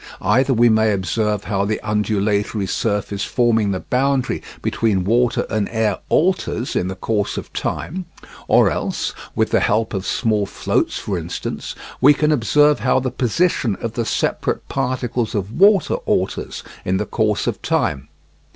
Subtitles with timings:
[0.19, 5.99] Either we may observe how the undulatory surface forming the boundary between water and air
[6.09, 8.05] alters in the course of time;
[8.47, 13.11] or else with the help of small floats, for instance we can observe how the
[13.11, 18.07] position of the separate particles of water alters in the course of time.